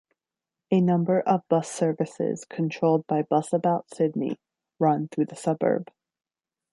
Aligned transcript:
A 0.71 0.81
number 0.81 1.19
of 1.19 1.47
bus 1.47 1.69
services 1.71 2.43
controlled 2.45 3.05
by 3.05 3.21
Busabout 3.21 3.83
Sydney 3.93 4.39
run 4.79 5.07
through 5.07 5.25
the 5.27 5.35
suburb. 5.35 5.91